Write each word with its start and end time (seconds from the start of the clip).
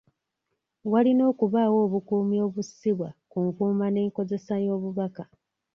Walina 0.91 1.23
okubaawo 1.31 1.77
obukuumi 1.85 2.37
obussibwa 2.47 3.09
ku 3.31 3.37
nkuuma 3.47 3.85
n'enkozesa 3.89 4.55
y'obubaka. 4.65 5.23